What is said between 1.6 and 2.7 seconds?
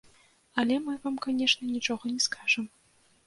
нічога не скажам.